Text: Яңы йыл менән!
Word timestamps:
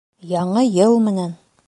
Яңы 0.31 0.63
йыл 0.69 0.97
менән! 1.09 1.37